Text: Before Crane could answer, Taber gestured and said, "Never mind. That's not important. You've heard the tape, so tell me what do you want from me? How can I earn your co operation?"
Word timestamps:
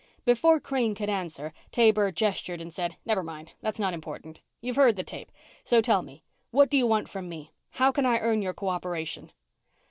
Before 0.25 0.59
Crane 0.59 0.95
could 0.95 1.11
answer, 1.11 1.53
Taber 1.71 2.11
gestured 2.11 2.59
and 2.59 2.73
said, 2.73 2.95
"Never 3.05 3.21
mind. 3.21 3.53
That's 3.61 3.77
not 3.77 3.93
important. 3.93 4.41
You've 4.59 4.77
heard 4.77 4.95
the 4.95 5.03
tape, 5.03 5.31
so 5.63 5.79
tell 5.79 6.01
me 6.01 6.23
what 6.49 6.71
do 6.71 6.77
you 6.77 6.87
want 6.87 7.07
from 7.07 7.29
me? 7.29 7.51
How 7.69 7.91
can 7.91 8.07
I 8.07 8.17
earn 8.17 8.41
your 8.41 8.55
co 8.55 8.69
operation?" 8.69 9.31